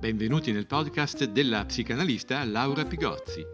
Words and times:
Benvenuti 0.00 0.50
nel 0.50 0.66
podcast 0.66 1.24
della 1.24 1.66
psicanalista 1.66 2.42
Laura 2.46 2.86
Pigozzi, 2.86 3.44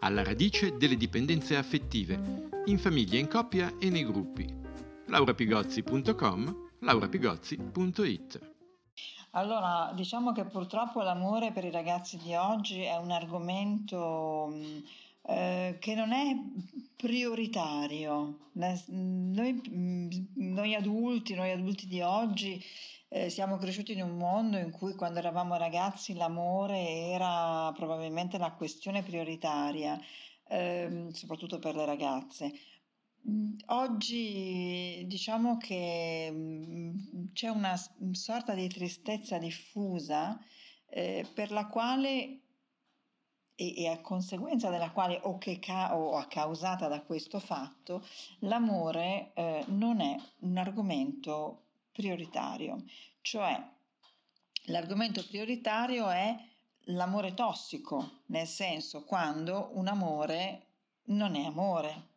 alla 0.00 0.24
radice 0.24 0.76
delle 0.76 0.96
dipendenze 0.96 1.56
affettive, 1.56 2.50
in 2.64 2.76
famiglia, 2.76 3.20
in 3.20 3.28
coppia 3.28 3.72
e 3.78 3.88
nei 3.88 4.04
gruppi. 4.04 4.52
laurapigozzi.com, 5.06 6.70
laurapigozzi.it 6.80 8.50
allora, 9.34 9.92
diciamo 9.94 10.32
che 10.32 10.44
purtroppo 10.44 11.02
l'amore 11.02 11.52
per 11.52 11.64
i 11.64 11.70
ragazzi 11.70 12.18
di 12.18 12.34
oggi 12.34 12.82
è 12.82 12.96
un 12.96 13.12
argomento 13.12 14.52
eh, 15.22 15.76
che 15.78 15.94
non 15.94 16.12
è 16.12 16.36
prioritario. 16.96 18.50
Noi, 18.52 19.60
noi, 20.34 20.74
adulti, 20.74 21.34
noi 21.34 21.50
adulti 21.52 21.86
di 21.86 22.00
oggi, 22.00 22.62
eh, 23.12 23.28
siamo 23.28 23.58
cresciuti 23.58 23.92
in 23.92 24.02
un 24.02 24.16
mondo 24.16 24.56
in 24.56 24.70
cui 24.70 24.94
quando 24.94 25.18
eravamo 25.18 25.56
ragazzi 25.56 26.14
l'amore 26.14 26.78
era 27.10 27.70
probabilmente 27.74 28.38
la 28.38 28.52
questione 28.52 29.02
prioritaria, 29.02 30.00
eh, 30.48 31.08
soprattutto 31.12 31.58
per 31.58 31.76
le 31.76 31.84
ragazze. 31.84 32.52
Oggi 33.66 35.04
diciamo 35.06 35.58
che 35.58 36.30
mm, 36.32 36.96
c'è 37.34 37.48
una 37.48 37.76
sorta 38.12 38.54
di 38.54 38.66
tristezza 38.68 39.36
diffusa 39.36 40.40
eh, 40.88 41.26
per 41.34 41.50
la 41.52 41.66
quale 41.66 42.40
e, 43.54 43.88
a 43.88 44.00
conseguenza 44.00 44.70
della 44.70 44.90
quale 44.90 45.20
o, 45.22 45.36
che 45.36 45.58
ca- 45.58 45.94
o 45.94 46.24
causata 46.28 46.88
da 46.88 47.02
questo 47.02 47.38
fatto 47.38 48.04
l'amore 48.40 49.32
eh, 49.34 49.64
non 49.68 50.00
è 50.00 50.16
un 50.40 50.56
argomento 50.56 51.62
prioritario, 51.92 52.84
cioè 53.20 53.62
l'argomento 54.66 55.24
prioritario 55.26 56.08
è 56.08 56.36
l'amore 56.86 57.34
tossico, 57.34 58.22
nel 58.26 58.46
senso 58.46 59.04
quando 59.04 59.70
un 59.74 59.86
amore 59.86 60.66
non 61.04 61.34
è 61.34 61.44
amore. 61.44 62.10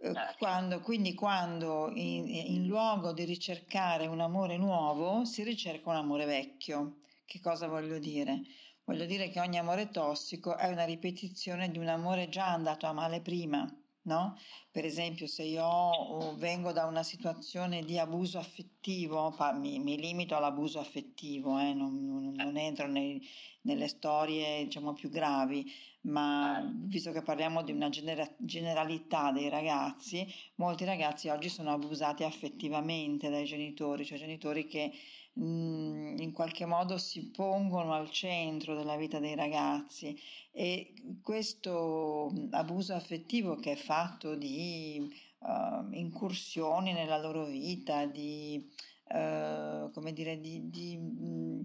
Eh, 0.00 0.12
certo. 0.12 0.34
Quando, 0.38 0.80
quindi 0.80 1.14
quando 1.14 1.90
in, 1.92 2.28
in, 2.28 2.66
luogo 2.66 3.12
di 3.12 3.24
ricercare 3.24 4.06
un 4.06 4.20
amore 4.20 4.56
nuovo 4.56 5.24
si 5.24 5.42
ricerca 5.42 5.90
un 5.90 5.96
amore 5.96 6.24
vecchio. 6.24 7.00
Che 7.24 7.40
cosa 7.40 7.66
voglio 7.66 7.98
dire? 7.98 8.42
Voglio 8.84 9.06
dire 9.06 9.28
che 9.28 9.40
ogni 9.40 9.58
amore 9.58 9.90
tossico 9.90 10.56
è 10.56 10.68
una 10.68 10.84
ripetizione 10.84 11.70
di 11.70 11.78
un 11.78 11.88
amore 11.88 12.28
già 12.28 12.46
andato 12.46 12.86
a 12.86 12.92
male 12.92 13.20
prima. 13.20 13.68
No? 14.08 14.38
Per 14.70 14.86
esempio, 14.86 15.26
se 15.26 15.42
io 15.42 16.34
vengo 16.36 16.72
da 16.72 16.86
una 16.86 17.02
situazione 17.02 17.84
di 17.84 17.98
abuso 17.98 18.38
affettivo, 18.38 19.36
mi, 19.54 19.78
mi 19.80 19.98
limito 19.98 20.34
all'abuso 20.34 20.78
affettivo, 20.78 21.58
eh, 21.58 21.74
non, 21.74 22.06
non, 22.06 22.32
non, 22.32 22.56
entro 22.56 22.86
nei, 22.86 23.20
nelle 23.62 23.88
storie 23.88 24.64
diciamo, 24.64 24.92
più 24.92 25.08
gravi, 25.10 25.70
ma 26.02 26.62
visto 26.74 27.12
che 27.12 27.22
parliamo 27.22 27.62
di 27.62 27.72
una 27.72 27.88
genera- 27.88 28.30
generalità 28.38 29.32
dei 29.32 29.48
ragazzi, 29.48 30.26
molti 30.56 30.84
ragazzi 30.84 31.28
oggi 31.28 31.48
sono 31.48 31.72
abusati 31.72 32.24
affettivamente 32.24 33.28
dai 33.30 33.44
genitori, 33.44 34.04
cioè 34.04 34.18
genitori 34.18 34.66
che 34.66 34.92
mh, 35.34 35.42
mhmm, 35.44 36.18
in 36.18 36.32
qualche 36.32 36.66
modo 36.66 36.98
si 36.98 37.30
pongono 37.30 37.92
al 37.94 38.10
centro 38.10 38.74
della 38.74 38.96
vita 38.96 39.18
dei 39.18 39.34
ragazzi. 39.34 40.18
E 40.52 40.92
questo 41.22 42.30
mhmm, 42.32 42.48
abuso 42.52 42.94
affettivo 42.94 43.56
che 43.56 43.72
è 43.72 43.76
fatto 43.76 44.34
di 44.34 45.08
uh, 45.40 45.92
incursioni 45.92 46.92
nella 46.92 47.18
loro 47.18 47.44
vita, 47.46 48.06
di, 48.06 48.64
uh, 49.08 49.90
come 49.92 50.12
dire, 50.12 50.40
di, 50.40 50.68
di 50.70 50.96
mh, 50.96 51.24
mhmm, 51.24 51.64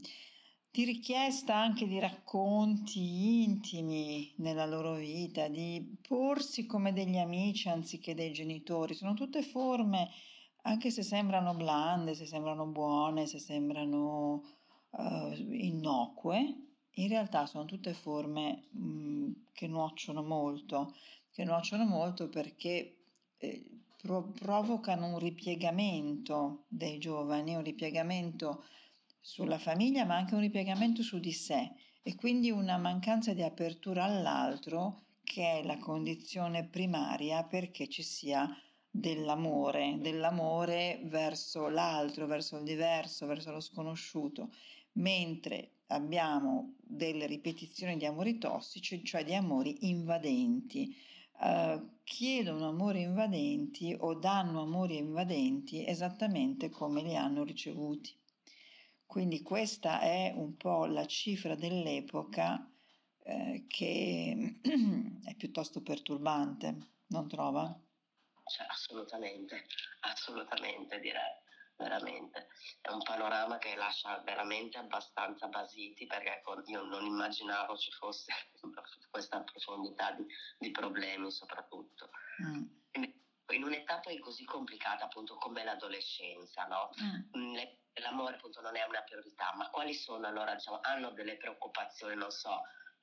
di 0.73 0.85
richiesta 0.85 1.55
anche 1.55 1.85
di 1.85 1.99
racconti 1.99 3.43
intimi 3.43 4.33
nella 4.37 4.65
loro 4.65 4.95
vita, 4.95 5.47
di 5.47 5.99
porsi 6.01 6.65
come 6.65 6.93
degli 6.93 7.17
amici 7.19 7.69
anziché 7.69 8.15
dei 8.15 8.33
genitori, 8.33 8.95
sono 8.95 9.13
tutte 9.13 9.43
forme, 9.43 10.09
anche 10.63 10.89
se 10.89 11.03
sembrano 11.03 11.53
blande, 11.53 12.15
se 12.15 12.25
sembrano 12.25 12.65
buone, 12.65 13.27
se 13.27 13.37
sembrano 13.37 14.41
uh, 14.89 15.31
innocue, 15.51 16.39
in 16.95 17.07
realtà 17.07 17.45
sono 17.45 17.65
tutte 17.65 17.93
forme 17.93 18.67
mh, 18.71 19.31
che 19.53 19.67
nuociono 19.67 20.23
molto, 20.23 20.95
che 21.29 21.43
nuociono 21.43 21.85
molto 21.85 22.29
perché 22.29 22.97
eh, 23.37 23.81
pro- 24.01 24.31
provocano 24.31 25.05
un 25.05 25.19
ripiegamento 25.19 26.65
dei 26.67 26.97
giovani, 26.97 27.53
un 27.53 27.63
ripiegamento 27.63 28.63
sulla 29.25 29.57
famiglia, 29.57 30.03
ma 30.03 30.17
anche 30.17 30.35
un 30.35 30.41
ripiegamento 30.41 31.01
su 31.01 31.17
di 31.17 31.31
sé 31.31 31.71
e 32.03 32.13
quindi 32.15 32.51
una 32.51 32.77
mancanza 32.77 33.33
di 33.33 33.41
apertura 33.41 34.03
all'altro 34.03 35.05
che 35.23 35.59
è 35.59 35.63
la 35.63 35.77
condizione 35.77 36.67
primaria 36.67 37.45
perché 37.45 37.87
ci 37.87 38.03
sia 38.03 38.45
dell'amore, 38.91 39.95
dell'amore 40.01 40.99
verso 41.05 41.69
l'altro, 41.69 42.27
verso 42.27 42.57
il 42.57 42.65
diverso, 42.65 43.25
verso 43.25 43.51
lo 43.51 43.61
sconosciuto, 43.61 44.51
mentre 44.93 45.77
abbiamo 45.87 46.75
delle 46.81 47.25
ripetizioni 47.25 47.95
di 47.95 48.05
amori 48.05 48.37
tossici, 48.37 49.05
cioè 49.05 49.23
di 49.23 49.33
amori 49.33 49.87
invadenti. 49.87 50.93
Uh, 51.39 52.01
chiedono 52.03 52.67
amori 52.67 53.01
invadenti 53.01 53.95
o 53.97 54.15
danno 54.15 54.61
amori 54.61 54.97
invadenti 54.97 55.87
esattamente 55.87 56.69
come 56.69 57.01
li 57.01 57.15
hanno 57.15 57.43
ricevuti. 57.43 58.13
Quindi 59.13 59.43
questa 59.43 59.99
è 59.99 60.33
un 60.35 60.57
po' 60.57 60.87
la 60.87 61.05
cifra 61.05 61.53
dell'epoca 61.53 62.67
eh, 63.19 63.65
che 63.67 64.57
è 65.23 65.35
piuttosto 65.35 65.83
perturbante, 65.83 66.77
non 67.09 67.27
trova? 67.27 67.79
Cioè, 68.43 68.65
assolutamente, 68.67 69.67
assolutamente 69.99 70.99
direi, 70.99 71.31
veramente. 71.77 72.47
È 72.81 72.89
un 72.89 73.03
panorama 73.03 73.59
che 73.59 73.75
lascia 73.75 74.19
veramente 74.25 74.79
abbastanza 74.79 75.45
basiti 75.45 76.07
perché 76.07 76.41
io 76.65 76.81
non 76.81 77.05
immaginavo 77.05 77.77
ci 77.77 77.91
fosse 77.91 78.33
questa 79.11 79.43
profondità 79.43 80.13
di, 80.13 80.25
di 80.57 80.71
problemi 80.71 81.29
soprattutto. 81.29 82.09
Mm. 82.41 82.65
In 83.55 83.63
un'età 83.63 83.99
poi 83.99 84.19
così 84.19 84.43
complicata 84.45 85.05
appunto 85.05 85.35
come 85.35 85.63
l'adolescenza, 85.63 86.65
no? 86.65 86.89
Mm. 87.37 87.53
Le 87.53 87.77
l'amore 88.01 88.35
appunto 88.35 88.61
non 88.61 88.75
è 88.75 88.83
una 88.87 89.01
priorità, 89.01 89.53
ma 89.55 89.69
quali 89.69 89.93
sono 89.93 90.25
allora, 90.27 90.55
diciamo, 90.55 90.79
hanno 90.81 91.11
delle 91.11 91.37
preoccupazioni, 91.37 92.15
non 92.15 92.31
so, 92.31 92.61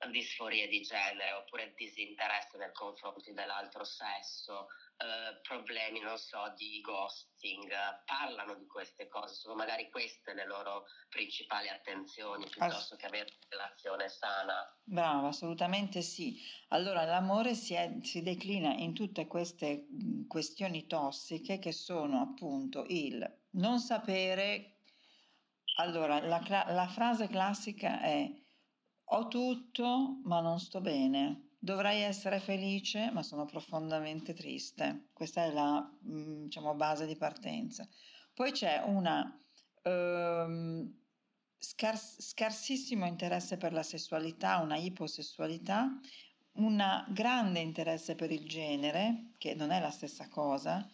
disforie 0.08 0.68
di 0.68 0.80
genere 0.80 1.32
oppure 1.32 1.74
disinteresse 1.76 2.56
nei 2.56 2.72
confronti 2.72 3.32
dell'altro 3.32 3.84
sesso, 3.84 4.68
eh, 4.96 5.40
problemi, 5.42 6.00
non 6.00 6.16
so, 6.16 6.52
di 6.56 6.80
ghosting, 6.80 7.70
parlano 8.04 8.54
di 8.54 8.66
queste 8.66 9.08
cose, 9.08 9.34
sono 9.34 9.54
magari 9.54 9.90
queste 9.90 10.32
le 10.32 10.46
loro 10.46 10.84
principali 11.08 11.68
attenzioni 11.68 12.48
piuttosto 12.48 12.94
Ass- 12.94 12.96
che 12.96 13.06
avere 13.06 13.28
una 13.28 13.46
relazione 13.48 14.08
sana. 14.08 14.78
Brava, 14.82 15.28
assolutamente 15.28 16.00
sì. 16.00 16.40
Allora 16.68 17.04
l'amore 17.04 17.54
si, 17.54 17.74
è, 17.74 17.98
si 18.02 18.22
declina 18.22 18.72
in 18.72 18.94
tutte 18.94 19.26
queste 19.26 19.86
questioni 20.26 20.86
tossiche 20.86 21.58
che 21.58 21.72
sono 21.72 22.20
appunto 22.20 22.84
il 22.88 23.38
non 23.52 23.80
sapere 23.80 24.76
allora, 25.76 26.20
la, 26.20 26.42
la 26.68 26.88
frase 26.88 27.28
classica 27.28 28.02
è 28.02 28.30
ho 29.12 29.28
tutto 29.28 30.20
ma 30.24 30.40
non 30.40 30.60
sto 30.60 30.80
bene, 30.80 31.50
dovrei 31.58 32.02
essere 32.02 32.40
felice 32.40 33.10
ma 33.12 33.22
sono 33.22 33.44
profondamente 33.44 34.34
triste. 34.34 35.08
Questa 35.12 35.44
è 35.44 35.52
la 35.52 35.80
mm, 36.06 36.44
diciamo, 36.44 36.74
base 36.74 37.06
di 37.06 37.16
partenza. 37.16 37.86
Poi 38.32 38.52
c'è 38.52 38.82
una 38.86 39.36
um, 39.82 40.92
scars- 41.58 42.22
scarsissimo 42.22 43.06
interesse 43.06 43.56
per 43.56 43.72
la 43.72 43.82
sessualità, 43.82 44.58
una 44.58 44.76
iposessualità, 44.76 45.98
un 46.52 47.04
grande 47.08 47.60
interesse 47.60 48.14
per 48.14 48.30
il 48.30 48.46
genere, 48.46 49.32
che 49.38 49.54
non 49.54 49.70
è 49.70 49.80
la 49.80 49.90
stessa 49.90 50.28
cosa, 50.28 50.88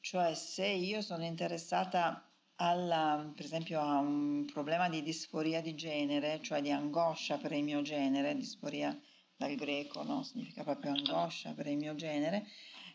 cioè 0.00 0.34
se 0.34 0.66
io 0.66 1.02
sono 1.02 1.24
interessata 1.24 2.29
alla, 2.62 3.32
per 3.34 3.44
esempio 3.44 3.80
a 3.80 3.98
un 3.98 4.44
problema 4.44 4.88
di 4.88 5.02
disforia 5.02 5.62
di 5.62 5.74
genere, 5.74 6.40
cioè 6.42 6.60
di 6.60 6.70
angoscia 6.70 7.38
per 7.38 7.52
il 7.52 7.64
mio 7.64 7.80
genere, 7.82 8.36
disforia 8.36 8.98
dal 9.36 9.54
greco 9.54 10.02
no? 10.02 10.22
significa 10.22 10.62
proprio 10.62 10.92
angoscia 10.92 11.54
per 11.54 11.66
il 11.66 11.78
mio 11.78 11.94
genere, 11.94 12.46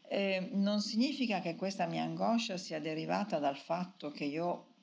eh, 0.08 0.50
non 0.54 0.82
significa 0.82 1.40
che 1.40 1.56
questa 1.56 1.88
mia 1.88 2.04
angoscia 2.04 2.58
sia 2.58 2.80
derivata 2.80 3.40
dal 3.40 3.58
fatto 3.58 4.12
che 4.12 4.26
io 4.26 4.74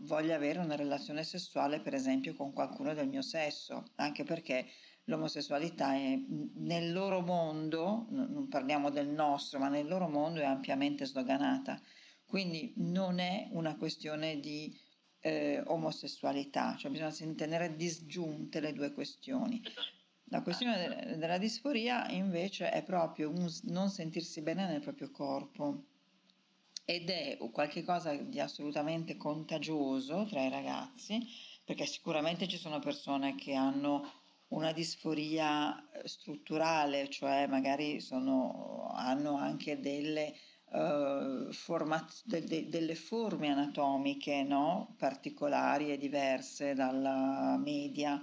voglia 0.00 0.36
avere 0.36 0.58
una 0.58 0.76
relazione 0.76 1.24
sessuale, 1.24 1.80
per 1.80 1.94
esempio, 1.94 2.34
con 2.34 2.52
qualcuno 2.52 2.92
del 2.92 3.08
mio 3.08 3.22
sesso, 3.22 3.84
anche 3.96 4.24
perché 4.24 4.66
l'omosessualità 5.04 5.94
è 5.94 6.20
nel 6.56 6.92
loro 6.92 7.22
mondo, 7.22 8.06
non 8.10 8.46
parliamo 8.48 8.90
del 8.90 9.08
nostro, 9.08 9.58
ma 9.58 9.68
nel 9.68 9.88
loro 9.88 10.06
mondo 10.06 10.40
è 10.40 10.44
ampiamente 10.44 11.06
sdoganata. 11.06 11.80
Quindi 12.28 12.74
non 12.76 13.20
è 13.20 13.48
una 13.52 13.74
questione 13.76 14.38
di, 14.38 14.78
eh, 15.20 15.62
omosessualità, 15.66 16.76
cioè 16.76 16.90
bisogna 16.90 17.34
tenere 17.34 17.74
disgiunte 17.74 18.60
le 18.60 18.72
due 18.72 18.92
questioni. 18.92 19.62
La 20.30 20.42
questione 20.42 21.16
della 21.16 21.38
disforia 21.38 22.06
invece 22.10 22.70
è 22.70 22.82
proprio 22.82 23.30
un 23.30 23.50
non 23.62 23.88
sentirsi 23.88 24.42
bene 24.42 24.66
nel 24.66 24.82
proprio 24.82 25.10
corpo 25.10 25.84
ed 26.84 27.08
è 27.08 27.38
qualcosa 27.50 28.14
di 28.14 28.38
assolutamente 28.40 29.16
contagioso 29.16 30.26
tra 30.26 30.42
i 30.42 30.50
ragazzi, 30.50 31.18
perché 31.64 31.86
sicuramente 31.86 32.46
ci 32.46 32.58
sono 32.58 32.78
persone 32.78 33.34
che 33.34 33.54
hanno 33.54 34.10
una 34.48 34.72
disforia 34.72 35.90
eh, 35.90 36.06
strutturale, 36.08 37.10
cioè 37.10 37.46
magari 37.46 38.00
sono, 38.00 38.90
hanno 38.94 39.36
anche 39.36 39.80
delle, 39.80 40.34
format- 41.50 42.22
de- 42.24 42.44
de- 42.44 42.68
delle 42.68 42.94
forme 42.94 43.48
anatomiche 43.48 44.42
no? 44.42 44.94
particolari 44.98 45.92
e 45.92 45.98
diverse 45.98 46.74
dalla 46.74 47.56
media, 47.58 48.22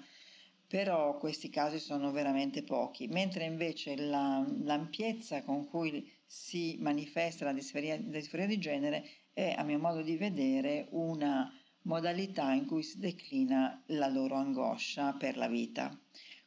però 0.68 1.18
questi 1.18 1.50
casi 1.50 1.80
sono 1.80 2.12
veramente 2.12 2.63
pochi, 2.63 3.07
mentre 3.07 3.45
invece 3.45 3.95
la, 3.95 4.45
l'ampiezza 4.63 5.44
con 5.44 5.68
cui 5.68 6.12
si 6.25 6.77
manifesta 6.80 7.45
la 7.45 7.53
disforia, 7.53 7.95
la 7.95 8.18
disforia 8.18 8.48
di 8.48 8.57
genere 8.57 9.07
è, 9.33 9.53
a 9.57 9.63
mio 9.63 9.80
modo 9.80 10.01
di 10.01 10.18
vedere, 10.18 10.88
una 10.91 11.51
modalità 11.83 12.51
in 12.53 12.65
cui 12.65 12.83
si 12.83 13.00
declina 13.00 13.83
la 13.88 14.07
loro 14.07 14.36
angoscia 14.36 15.13
per 15.13 15.38
la 15.38 15.48
vita. 15.48 15.98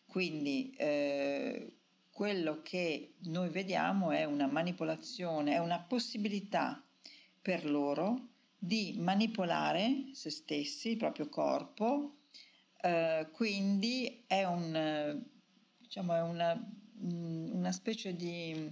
Quindi 0.05 0.75
eh, 0.77 1.78
quello 2.19 2.63
che 2.65 3.15
noi 3.27 3.49
vediamo 3.49 4.11
è 4.11 4.25
una 4.25 4.49
manipolazione, 4.49 5.55
è 5.55 5.59
una 5.59 5.79
possibilità 5.79 6.85
per 7.41 7.65
loro 7.65 8.31
di 8.59 8.97
manipolare 8.99 10.09
se 10.15 10.29
stessi, 10.29 10.91
il 10.91 10.97
proprio 10.97 11.29
corpo, 11.29 12.17
eh, 12.81 13.29
quindi 13.31 14.25
è, 14.27 14.43
un, 14.43 15.23
diciamo, 15.77 16.13
è 16.13 16.21
una, 16.21 16.57
mm, 16.57 17.55
una, 17.55 17.71
specie 17.71 18.17
di, 18.17 18.69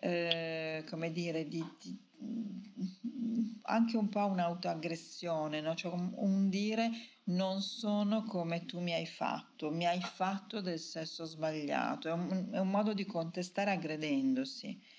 eh, 0.00 0.84
come 0.90 1.10
dire, 1.10 1.48
di, 1.48 1.64
di 1.80 1.98
anche 3.62 3.96
un 3.96 4.10
po' 4.10 4.26
un'autoaggressione, 4.26 5.62
no? 5.62 5.74
cioè 5.74 5.90
un, 5.90 6.12
un, 6.16 6.50
dire 6.50 6.90
non 7.28 7.60
sono 7.60 8.24
come 8.24 8.64
tu 8.64 8.80
mi 8.80 8.92
hai 8.92 9.06
fatto, 9.06 9.70
mi 9.70 9.86
hai 9.86 10.00
fatto 10.00 10.60
del 10.60 10.78
sesso 10.78 11.24
sbagliato, 11.24 12.08
è 12.08 12.12
un, 12.12 12.48
è 12.52 12.58
un 12.58 12.68
modo 12.68 12.94
di 12.94 13.04
contestare 13.04 13.70
aggredendosi. 13.70 14.96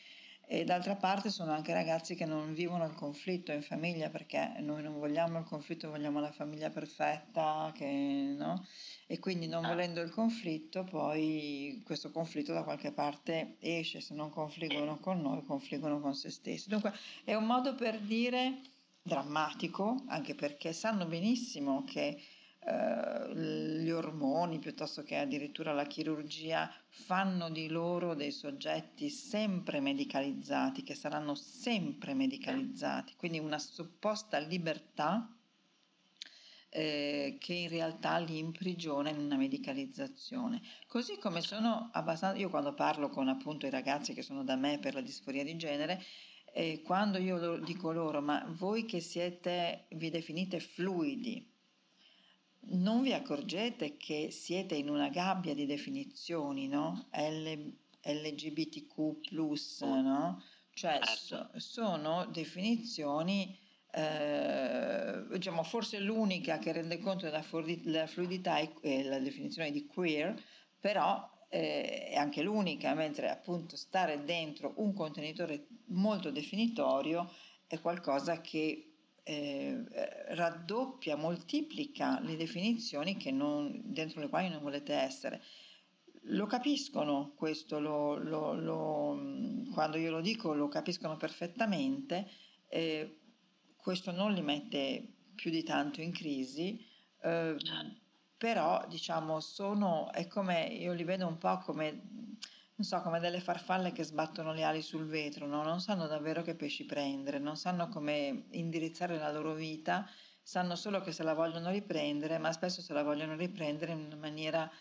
E 0.51 0.63
d'altra 0.63 0.95
parte 0.95 1.29
sono 1.29 1.51
anche 1.51 1.73
ragazzi 1.73 2.15
che 2.15 2.25
non 2.25 2.55
vivono 2.55 2.83
il 2.85 2.95
conflitto 2.95 3.51
in 3.51 3.61
famiglia 3.61 4.09
perché 4.09 4.55
noi 4.61 4.81
non 4.81 4.97
vogliamo 4.97 5.37
il 5.37 5.45
conflitto, 5.45 5.91
vogliamo 5.91 6.19
la 6.19 6.31
famiglia 6.31 6.71
perfetta, 6.71 7.71
che, 7.75 7.85
no? 8.35 8.65
E 9.05 9.19
quindi 9.19 9.47
non 9.47 9.65
ah. 9.65 9.67
volendo 9.67 10.01
il 10.01 10.09
conflitto, 10.09 10.83
poi 10.85 11.83
questo 11.85 12.09
conflitto 12.09 12.51
da 12.51 12.63
qualche 12.63 12.91
parte 12.91 13.57
esce, 13.59 14.01
se 14.01 14.15
non 14.15 14.31
confliggono 14.31 14.97
con 14.97 15.21
noi, 15.21 15.43
confliggono 15.45 15.99
con 15.99 16.15
se 16.15 16.31
stessi. 16.31 16.67
Dunque 16.67 16.93
è 17.23 17.35
un 17.35 17.45
modo 17.45 17.75
per 17.75 17.99
dire 17.99 18.61
drammatico, 19.09 20.03
anche 20.07 20.35
perché 20.35 20.71
sanno 20.71 21.05
benissimo 21.05 21.83
che 21.83 22.21
eh, 22.61 23.35
gli 23.35 23.89
ormoni 23.89 24.59
piuttosto 24.59 25.01
che 25.03 25.17
addirittura 25.17 25.73
la 25.73 25.85
chirurgia 25.85 26.71
fanno 26.87 27.49
di 27.49 27.67
loro 27.67 28.13
dei 28.13 28.31
soggetti 28.31 29.09
sempre 29.09 29.79
medicalizzati, 29.79 30.83
che 30.83 30.93
saranno 30.93 31.35
sempre 31.35 32.13
medicalizzati, 32.13 33.15
quindi 33.17 33.39
una 33.39 33.59
supposta 33.59 34.37
libertà 34.37 35.33
eh, 36.69 37.37
che 37.39 37.53
in 37.53 37.69
realtà 37.69 38.17
li 38.19 38.37
imprigiona 38.37 39.09
in 39.09 39.17
una 39.17 39.37
medicalizzazione. 39.37 40.61
Così 40.87 41.17
come 41.17 41.41
sono 41.41 41.89
abbastanza, 41.93 42.39
io 42.39 42.49
quando 42.49 42.73
parlo 42.73 43.09
con 43.09 43.27
appunto 43.27 43.65
i 43.65 43.71
ragazzi 43.71 44.13
che 44.13 44.21
sono 44.21 44.43
da 44.43 44.55
me 44.55 44.77
per 44.77 44.93
la 44.93 45.01
disforia 45.01 45.43
di 45.43 45.57
genere, 45.57 46.03
eh, 46.53 46.81
quando 46.83 47.17
io 47.17 47.57
dico 47.59 47.91
loro, 47.91 48.21
ma 48.21 48.45
voi 48.57 48.85
che 48.85 48.99
siete, 48.99 49.85
vi 49.91 50.09
definite 50.09 50.59
fluidi, 50.59 51.47
non 52.71 53.01
vi 53.01 53.13
accorgete 53.13 53.97
che 53.97 54.29
siete 54.31 54.75
in 54.75 54.89
una 54.89 55.09
gabbia 55.09 55.53
di 55.53 55.65
definizioni, 55.65 56.67
no? 56.67 57.07
L- 57.11 57.71
LGBTQ, 58.01 59.31
no? 60.01 60.43
Cioè 60.73 60.99
so- 61.03 61.49
sono 61.55 62.25
definizioni, 62.27 63.57
eh, 63.91 65.25
diciamo, 65.31 65.63
forse 65.63 65.99
l'unica 65.99 66.57
che 66.59 66.71
rende 66.71 66.99
conto 66.99 67.25
della, 67.25 68.07
fluidità 68.07 68.57
è 68.57 69.03
la 69.03 69.19
definizione 69.19 69.71
di 69.71 69.85
queer, 69.85 70.41
però 70.79 71.37
eh, 71.49 72.09
è 72.09 72.15
anche 72.15 72.41
l'unica, 72.41 72.93
mentre 72.93 73.29
appunto 73.29 73.75
stare 73.75 74.23
dentro 74.23 74.73
un 74.77 74.93
contenitore 74.93 75.67
molto 75.87 76.31
definitorio 76.31 77.29
è 77.67 77.79
qualcosa 77.79 78.39
che 78.41 78.89
eh, 79.23 79.83
raddoppia, 80.29 81.15
moltiplica 81.15 82.19
le 82.19 82.35
definizioni 82.35 83.17
non, 83.31 83.81
dentro 83.85 84.21
le 84.21 84.29
quali 84.29 84.49
non 84.49 84.61
volete 84.61 84.93
essere. 84.93 85.43
Lo 86.23 86.45
capiscono 86.45 87.33
questo, 87.35 87.79
lo, 87.79 88.15
lo, 88.15 88.53
lo, 88.53 89.71
quando 89.71 89.97
io 89.97 90.11
lo 90.11 90.21
dico 90.21 90.53
lo 90.53 90.67
capiscono 90.67 91.17
perfettamente, 91.17 92.29
eh, 92.67 93.19
questo 93.75 94.11
non 94.11 94.33
li 94.33 94.41
mette 94.41 95.13
più 95.35 95.49
di 95.49 95.63
tanto 95.63 96.01
in 96.01 96.11
crisi, 96.11 96.83
eh, 97.21 97.55
però 98.39 98.85
diciamo 98.87 99.41
sono, 99.41 100.11
è 100.13 100.25
come, 100.27 100.63
io 100.63 100.93
li 100.93 101.03
vedo 101.03 101.27
un 101.27 101.37
po' 101.37 101.57
come 101.57 102.37
non 102.79 102.87
so, 102.87 103.01
come 103.01 103.19
delle 103.19 103.41
farfalle 103.41 103.91
che 103.91 104.05
sbattono 104.05 104.53
le 104.53 104.63
ali 104.63 104.81
sul 104.81 105.05
vetro, 105.05 105.45
no? 105.45 105.61
non 105.63 105.81
sanno 105.81 106.07
davvero 106.07 106.41
che 106.41 106.55
pesci 106.55 106.85
prendere, 106.85 107.37
non 107.37 107.57
sanno 107.57 107.89
come 107.89 108.45
indirizzare 108.51 109.17
la 109.17 109.33
loro 109.33 109.53
vita, 109.53 110.09
sanno 110.41 110.77
solo 110.77 111.01
che 111.01 111.11
se 111.11 111.23
la 111.23 111.33
vogliono 111.33 111.71
riprendere, 111.71 112.37
ma 112.37 112.53
spesso 112.53 112.81
se 112.81 112.93
la 112.93 113.03
vogliono 113.03 113.35
riprendere 113.35 113.91
in 113.91 114.17
maniera 114.17 114.71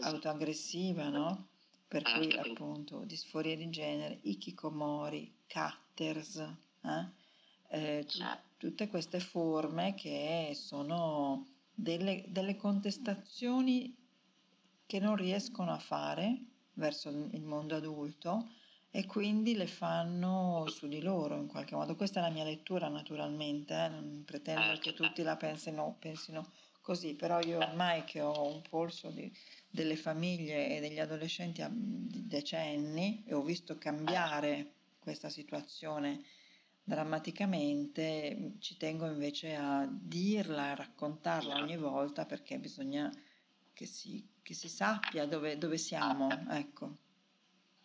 autoaggressiva, 0.00 1.10
no? 1.10 1.48
Per 1.86 2.02
cui 2.04 2.34
appunto 2.38 3.04
disforia 3.04 3.54
di 3.54 3.68
genere, 3.68 4.18
ikikomori, 4.22 5.40
cutters, 5.46 6.36
eh? 6.38 7.20
Eh, 7.68 8.06
t- 8.06 8.40
tutte 8.56 8.88
queste 8.88 9.20
forme 9.20 9.94
che 9.94 10.52
sono 10.54 11.51
delle, 11.74 12.24
delle 12.28 12.56
contestazioni 12.56 13.96
che 14.86 14.98
non 14.98 15.16
riescono 15.16 15.72
a 15.72 15.78
fare 15.78 16.38
verso 16.74 17.08
il 17.08 17.42
mondo 17.42 17.76
adulto 17.76 18.50
e 18.90 19.06
quindi 19.06 19.54
le 19.54 19.66
fanno 19.66 20.66
su 20.68 20.86
di 20.86 21.00
loro 21.00 21.36
in 21.36 21.46
qualche 21.46 21.74
modo. 21.74 21.96
Questa 21.96 22.20
è 22.20 22.22
la 22.22 22.28
mia 22.28 22.44
lettura 22.44 22.88
naturalmente, 22.88 23.74
eh? 23.74 23.88
non 23.88 24.22
pretendo 24.26 24.72
che 24.72 24.90
certo. 24.90 25.04
tutti 25.04 25.22
la 25.22 25.36
pensino, 25.36 25.96
pensino 25.98 26.50
così, 26.82 27.14
però 27.14 27.40
io 27.40 27.58
ormai 27.58 28.04
che 28.04 28.20
ho 28.20 28.46
un 28.46 28.60
polso 28.68 29.08
di, 29.08 29.32
delle 29.70 29.96
famiglie 29.96 30.76
e 30.76 30.80
degli 30.80 30.98
adolescenti 30.98 31.64
di 31.70 32.26
decenni 32.26 33.24
e 33.26 33.32
ho 33.32 33.40
visto 33.40 33.78
cambiare 33.78 34.72
questa 34.98 35.30
situazione 35.30 36.22
drammaticamente, 36.92 38.56
ci 38.60 38.76
tengo 38.76 39.06
invece 39.06 39.54
a 39.54 39.86
dirla, 39.88 40.72
a 40.72 40.74
raccontarla 40.74 41.54
ogni 41.54 41.78
volta 41.78 42.26
perché 42.26 42.58
bisogna 42.58 43.10
che 43.72 43.86
si, 43.86 44.28
che 44.42 44.52
si 44.52 44.68
sappia 44.68 45.24
dove, 45.24 45.56
dove 45.56 45.78
siamo, 45.78 46.28
ecco. 46.50 46.98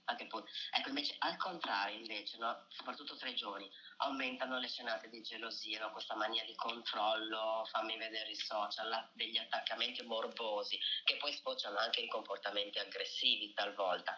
Ecco, 0.09 0.89
invece 0.89 1.15
al 1.19 1.37
contrario, 1.37 1.97
invece, 1.97 2.37
no? 2.37 2.65
soprattutto 2.69 3.15
tra 3.17 3.29
i 3.29 3.35
giovani, 3.35 3.69
aumentano 3.97 4.57
le 4.57 4.67
scenate 4.67 5.09
di 5.09 5.21
gelosia, 5.21 5.79
no? 5.79 5.91
questa 5.91 6.15
mania 6.15 6.43
di 6.45 6.55
controllo, 6.55 7.65
fammi 7.71 7.97
vedere 7.97 8.31
i 8.31 8.35
social, 8.35 9.09
degli 9.13 9.37
attaccamenti 9.37 10.03
morbosi, 10.03 10.77
che 11.03 11.17
poi 11.17 11.33
sfociano 11.33 11.77
anche 11.77 12.01
in 12.01 12.09
comportamenti 12.09 12.79
aggressivi 12.79 13.53
talvolta. 13.53 14.15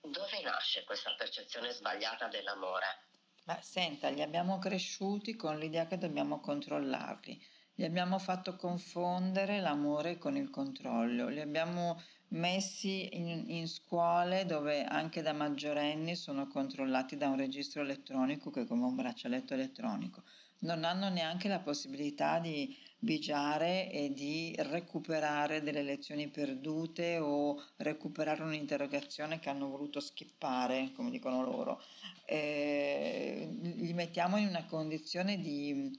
Dove 0.00 0.40
nasce 0.42 0.84
questa 0.84 1.14
percezione 1.14 1.70
sbagliata 1.72 2.28
dell'amore? 2.28 3.05
Beh, 3.46 3.58
senta, 3.62 4.08
li 4.10 4.22
abbiamo 4.22 4.58
cresciuti 4.58 5.36
con 5.36 5.58
l'idea 5.58 5.86
che 5.86 5.98
dobbiamo 5.98 6.40
controllarli 6.40 7.40
gli 7.78 7.84
abbiamo 7.84 8.18
fatto 8.18 8.56
confondere 8.56 9.60
l'amore 9.60 10.16
con 10.16 10.34
il 10.34 10.48
controllo, 10.48 11.28
li 11.28 11.42
abbiamo 11.42 12.00
messi 12.28 13.14
in, 13.14 13.44
in, 13.48 13.68
scuole 13.68 14.46
dove 14.46 14.82
anche 14.82 15.20
da 15.20 15.34
maggiorenni 15.34 16.16
sono 16.16 16.46
controllati 16.46 17.18
da 17.18 17.28
un 17.28 17.36
registro 17.36 17.82
elettronico 17.82 18.50
che 18.50 18.62
è 18.62 18.66
come 18.66 18.86
un 18.86 18.94
braccialetto 18.94 19.52
elettronico. 19.52 20.22
Non 20.60 20.84
hanno 20.84 21.10
neanche 21.10 21.48
la 21.48 21.58
possibilità 21.60 22.38
di 22.38 22.74
bigiare 22.98 23.90
e 23.90 24.12
di 24.12 24.54
recuperare 24.58 25.62
delle 25.62 25.82
lezioni 25.82 26.28
perdute 26.28 27.18
o 27.18 27.62
recuperare 27.76 28.42
un'interrogazione 28.42 29.38
che 29.38 29.48
hanno 29.48 29.68
voluto 29.68 30.00
skippare, 30.00 30.92
come 30.94 31.10
dicono 31.10 31.42
loro. 31.42 31.82
Eh, 32.24 33.48
li 33.76 33.92
mettiamo 33.92 34.36
in 34.36 34.48
una 34.48 34.64
condizione 34.64 35.38
di 35.40 35.90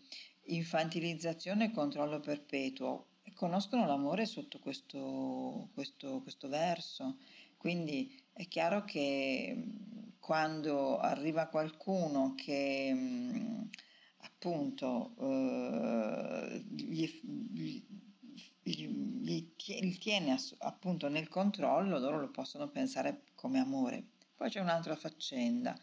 infantilizzazione 0.49 1.65
e 1.65 1.71
controllo 1.71 2.19
perpetuo 2.19 3.07
conoscono 3.37 3.85
l'amore 3.85 4.25
sotto 4.25 4.59
questo, 4.59 5.69
questo, 5.73 6.21
questo 6.23 6.49
verso. 6.49 7.17
Quindi 7.55 8.19
è 8.33 8.47
chiaro 8.47 8.83
che 8.83 9.63
quando 10.19 10.97
arriva 10.97 11.45
qualcuno 11.45 12.33
che 12.35 12.93
appunto 14.37 15.15
eh, 15.19 16.63
gli, 16.69 17.09
gli, 17.51 17.83
gli, 18.61 19.49
gli, 19.57 19.97
tiene 19.97 20.37
appunto 20.59 21.09
nel 21.09 21.27
controllo, 21.27 21.97
loro 21.97 22.19
lo 22.19 22.29
possono 22.29 22.69
pensare 22.69 23.23
come 23.33 23.59
amore. 23.59 24.03
Poi 24.35 24.49
c'è 24.49 24.59
un'altra 24.59 24.95
faccenda. 24.95 25.75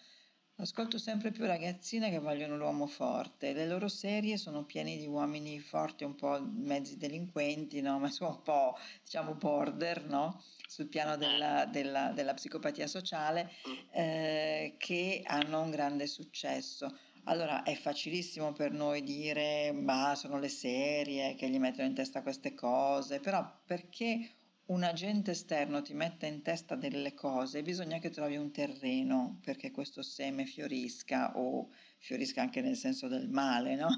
Ascolto 0.57 0.99
sempre 0.99 1.33
più 1.33 1.45
ragazzine 1.47 2.11
che 2.11 2.21
vogliono 2.21 2.57
l'uomo 2.57 2.87
forte. 2.87 3.53
Le 3.53 3.67
loro 3.67 3.89
serie 3.89 4.37
sono 4.37 4.63
piene 4.63 4.97
di 4.97 5.07
uomini 5.07 5.59
forti, 5.59 6.05
un 6.05 6.15
po' 6.15 6.41
mezzi 6.41 6.97
delinquenti, 6.97 7.81
no? 7.81 7.99
ma 8.01 8.09
sono 8.09 8.31
un 8.31 8.43
po' 8.43 8.79
diciamo 9.03 9.35
border, 9.35 10.05
no? 10.05 10.41
sul 10.69 10.87
piano 10.87 11.17
della, 11.17 11.67
della, 11.67 12.13
della 12.13 12.35
psicopatia 12.35 12.87
sociale, 12.87 13.51
eh, 13.91 14.75
che 14.79 15.23
hanno 15.25 15.61
un 15.61 15.71
grande 15.71 16.07
successo. 16.07 16.97
Allora 17.27 17.63
è 17.63 17.75
facilissimo 17.75 18.53
per 18.53 18.73
noi 18.73 19.03
dire 19.03 19.73
ma 19.73 20.15
sono 20.15 20.39
le 20.39 20.49
serie 20.49 21.35
che 21.37 21.49
gli 21.49 21.59
mettono 21.59 21.89
in 21.89 21.95
testa 21.95 22.23
queste 22.23 22.53
cose, 22.53 23.19
però 23.19 23.61
perché 23.65 24.31
un 24.67 24.83
agente 24.83 25.31
esterno 25.31 25.81
ti 25.81 25.95
mette 25.95 26.27
in 26.27 26.43
testa 26.43 26.75
delle 26.75 27.15
cose, 27.15 27.63
bisogna 27.63 27.99
che 27.99 28.11
trovi 28.11 28.37
un 28.37 28.51
terreno 28.51 29.41
perché 29.43 29.71
questo 29.71 30.03
seme 30.03 30.45
fiorisca 30.45 31.39
o 31.39 31.71
fiorisca 31.99 32.43
anche 32.43 32.61
nel 32.61 32.77
senso 32.77 33.09
del 33.09 33.29
male, 33.29 33.75
no? 33.75 33.89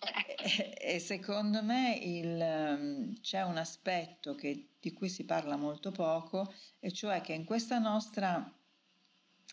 E, 0.00 0.74
e 0.78 0.98
secondo 1.00 1.62
me 1.62 1.98
il, 2.00 2.40
ehm, 2.40 3.20
c'è 3.20 3.42
un 3.42 3.56
aspetto 3.56 4.34
che, 4.34 4.74
di 4.78 4.92
cui 4.92 5.08
si 5.08 5.24
parla 5.24 5.56
molto 5.56 5.90
poco, 5.90 6.52
e 6.78 6.92
cioè 6.92 7.20
che 7.20 7.32
in 7.32 7.44
questa 7.44 7.78
nostra 7.78 8.57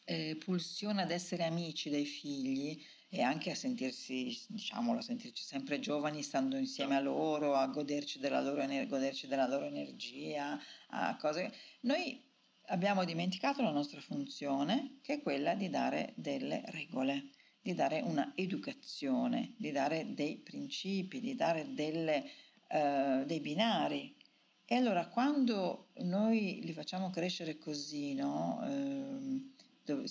eh, 0.05 0.37
pulsione 0.37 1.01
ad 1.01 1.11
essere 1.11 1.43
amici 1.43 1.89
dei 1.89 2.05
figli 2.05 2.81
e 3.09 3.21
anche 3.21 3.51
a 3.51 3.55
sentirsi, 3.55 4.37
diciamolo, 4.47 4.99
a 4.99 5.01
sentirci 5.01 5.43
sempre 5.43 5.79
giovani 5.79 6.21
stando 6.21 6.57
insieme 6.57 6.95
a 6.95 6.99
loro, 6.99 7.55
a 7.55 7.67
goderci 7.67 8.19
della 8.19 8.41
loro, 8.41 8.65
goderci 8.87 9.27
della 9.27 9.47
loro 9.47 9.65
energia, 9.65 10.59
a 10.89 11.15
cose... 11.17 11.53
Noi 11.81 12.21
abbiamo 12.67 13.05
dimenticato 13.05 13.61
la 13.61 13.71
nostra 13.71 14.01
funzione, 14.01 14.97
che 15.01 15.13
è 15.13 15.21
quella 15.21 15.55
di 15.55 15.69
dare 15.69 16.13
delle 16.15 16.63
regole, 16.67 17.29
di 17.61 17.73
dare 17.73 18.01
una 18.01 18.33
educazione, 18.35 19.53
di 19.57 19.71
dare 19.71 20.13
dei 20.13 20.37
principi, 20.37 21.19
di 21.19 21.35
dare 21.35 21.73
delle, 21.73 22.29
uh, 22.69 23.23
dei 23.23 23.39
binari. 23.39 24.13
E 24.65 24.75
allora 24.75 25.07
quando 25.07 25.89
noi 25.99 26.59
li 26.63 26.73
facciamo 26.73 27.11
crescere 27.11 27.57
così, 27.57 28.13
no? 28.13 28.59
Uh, 28.61 29.53
dove, 29.85 30.05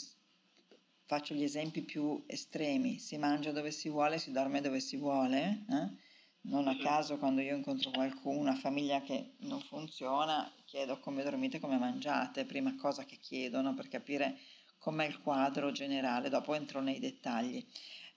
faccio 1.07 1.35
gli 1.35 1.43
esempi 1.43 1.83
più 1.83 2.23
estremi, 2.27 2.99
si 2.99 3.19
mangia 3.19 3.53
dove 3.53 3.71
si 3.71 3.89
vuole, 3.89 4.19
si 4.19 4.33
dorme 4.33 4.61
dove 4.61 4.81
si 4.81 4.97
vuole, 4.97 5.65
eh? 5.69 6.03
non 6.47 6.69
a 6.69 6.77
caso 6.77 7.19
quando 7.19 7.41
io 7.41 7.57
incontro 7.57 7.91
qualcuno, 7.91 8.41
una 8.41 8.55
famiglia 8.55 9.01
che 9.03 9.33
non 9.41 9.61
funziona, 9.61 10.51
chiedo 10.65 10.99
come 11.01 11.23
dormite, 11.23 11.61
come 11.61 11.79
mangiate, 11.79 12.45
prima 12.45 12.75
cosa 12.77 13.05
che 13.05 13.17
chiedono 13.17 13.75
per 13.75 13.89
capire 13.89 14.39
com'è 14.79 15.07
il 15.07 15.21
quadro 15.21 15.73
generale, 15.73 16.29
dopo 16.29 16.55
entro 16.55 16.81
nei 16.81 16.99
dettagli. 16.99 17.65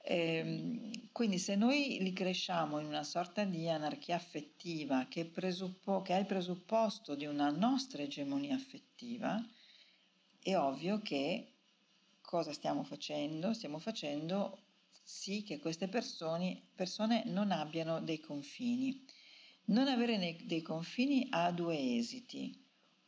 Ehm, 0.03 1.09
quindi 1.11 1.37
se 1.37 1.55
noi 1.55 1.97
li 2.01 2.13
cresciamo 2.13 2.79
in 2.79 2.85
una 2.85 3.03
sorta 3.03 3.43
di 3.43 3.69
anarchia 3.69 4.15
affettiva 4.15 5.05
che, 5.09 5.25
presuppo, 5.25 6.01
che 6.01 6.15
è 6.15 6.19
il 6.19 6.25
presupposto 6.25 7.15
di 7.15 7.25
una 7.25 7.49
nostra 7.49 8.01
egemonia 8.01 8.55
affettiva, 8.55 9.41
è 10.47 10.57
ovvio 10.57 11.01
che 11.01 11.55
cosa 12.21 12.53
stiamo 12.53 12.83
facendo? 12.83 13.53
Stiamo 13.53 13.79
facendo 13.79 14.63
sì 15.03 15.43
che 15.43 15.59
queste 15.59 15.89
persone, 15.89 16.61
persone 16.73 17.23
non 17.25 17.51
abbiano 17.51 17.99
dei 17.99 18.21
confini. 18.21 19.05
Non 19.65 19.89
avere 19.89 20.37
dei 20.45 20.61
confini 20.61 21.27
ha 21.31 21.51
due 21.51 21.97
esiti. 21.97 22.63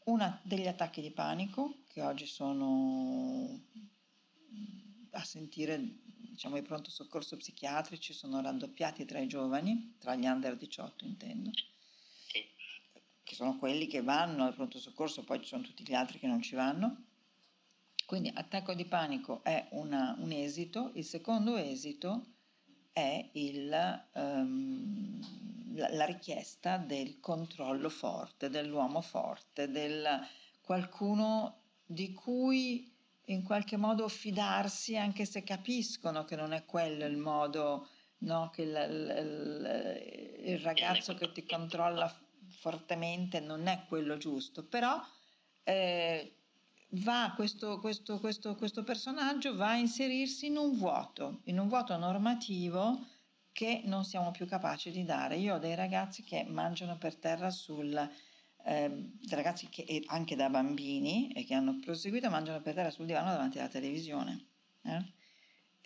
Una 0.05 0.37
degli 0.43 0.67
attacchi 0.67 0.99
di 0.99 1.11
panico, 1.11 1.83
che 1.87 2.01
oggi 2.01 2.25
sono 2.25 3.61
a 5.11 5.23
sentire, 5.23 5.81
diciamo, 6.31 6.57
i 6.57 6.61
pronto 6.61 6.89
soccorso 6.89 7.37
psichiatrici 7.37 8.11
sono 8.11 8.41
raddoppiati 8.41 9.05
tra 9.05 9.19
i 9.19 9.27
giovani, 9.27 9.95
tra 9.97 10.13
gli 10.15 10.25
under 10.25 10.57
18 10.57 11.05
intendo, 11.05 11.51
che 13.23 13.35
sono 13.35 13.57
quelli 13.57 13.87
che 13.87 14.01
vanno 14.01 14.43
al 14.43 14.53
pronto 14.53 14.77
soccorso, 14.77 15.23
poi 15.23 15.39
ci 15.39 15.47
sono 15.47 15.63
tutti 15.63 15.85
gli 15.87 15.93
altri 15.93 16.19
che 16.19 16.27
non 16.27 16.41
ci 16.41 16.55
vanno 16.55 17.07
quindi 18.09 18.31
attacco 18.33 18.73
di 18.73 18.85
panico 18.85 19.43
è 19.43 19.67
una, 19.73 20.15
un 20.17 20.31
esito, 20.31 20.89
il 20.95 21.05
secondo 21.05 21.57
esito 21.57 22.25
è 22.91 23.29
il, 23.33 24.07
um, 24.13 25.75
la, 25.75 25.93
la, 25.93 26.05
richiesta 26.05 26.77
del 26.77 27.19
controllo 27.19 27.87
forte, 27.87 28.49
dell'uomo 28.49 29.01
forte, 29.01 29.69
del 29.69 30.25
qualcuno 30.59 31.61
di 31.85 32.11
cui 32.11 32.91
in 33.25 33.43
qualche 33.43 33.77
modo 33.77 34.07
fidarsi 34.07 34.97
anche 34.97 35.25
se 35.25 35.43
capiscono 35.43 36.25
che 36.25 36.35
non 36.35 36.53
è 36.53 36.65
quello 36.65 37.05
il 37.05 37.17
modo, 37.17 37.89
no? 38.21 38.49
che 38.49 38.63
il, 38.63 38.75
il, 39.19 40.51
il 40.51 40.59
ragazzo 40.61 41.13
che 41.13 41.31
ti 41.31 41.45
controlla 41.45 42.11
fortemente 42.47 43.39
non 43.39 43.67
è 43.67 43.85
quello 43.87 44.17
giusto, 44.17 44.65
però 44.65 44.99
eh, 45.61 46.38
va 46.93 47.33
questo, 47.35 47.79
questo, 47.79 48.19
questo, 48.19 48.55
questo 48.55 48.83
personaggio 48.83 49.55
va 49.55 49.69
a 49.69 49.77
inserirsi 49.77 50.47
in 50.47 50.57
un 50.57 50.77
vuoto, 50.77 51.41
in 51.45 51.59
un 51.59 51.67
vuoto 51.67 51.95
normativo 51.97 53.05
che 53.51 53.81
non 53.85 54.05
siamo 54.05 54.31
più 54.31 54.47
capaci 54.47 54.91
di 54.91 55.03
dare. 55.03 55.37
Io 55.37 55.55
ho 55.55 55.59
dei 55.59 55.75
ragazzi 55.75 56.23
che 56.23 56.45
mangiano 56.47 56.97
per 56.97 57.15
terra 57.15 57.49
sul, 57.49 58.09
eh, 58.63 59.11
ragazzi 59.29 59.67
che 59.69 60.03
anche 60.07 60.35
da 60.35 60.49
bambini 60.49 61.31
e 61.33 61.43
che 61.43 61.53
hanno 61.53 61.79
proseguito 61.79 62.29
mangiano 62.29 62.61
per 62.61 62.73
terra 62.73 62.89
sul 62.89 63.05
divano 63.05 63.31
davanti 63.31 63.59
alla 63.59 63.67
televisione. 63.67 64.45
Eh? 64.83 65.17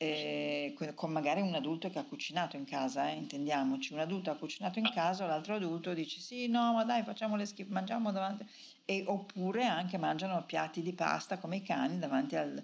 Eh, 0.03 0.93
con 0.95 1.11
magari 1.11 1.41
un 1.41 1.53
adulto 1.53 1.89
che 1.89 1.99
ha 1.99 2.03
cucinato 2.03 2.57
in 2.57 2.65
casa, 2.65 3.09
eh, 3.09 3.15
intendiamoci, 3.15 3.93
un 3.93 3.99
adulto 3.99 4.31
ha 4.31 4.35
cucinato 4.35 4.79
in 4.79 4.89
casa, 4.93 5.25
l'altro 5.25 5.55
adulto 5.55 5.93
dice 5.93 6.19
sì, 6.19 6.47
no, 6.47 6.73
ma 6.73 6.83
dai, 6.83 7.03
facciamo 7.03 7.35
le 7.35 7.45
schifo, 7.45 7.71
mangiamo 7.71 8.11
davanti, 8.11 8.45
e, 8.85 9.03
oppure 9.07 9.65
anche 9.65 9.97
mangiano 9.97 10.43
piatti 10.45 10.81
di 10.81 10.93
pasta 10.93 11.37
come 11.37 11.57
i 11.57 11.61
cani 11.61 11.99
davanti 11.99 12.35
al, 12.35 12.63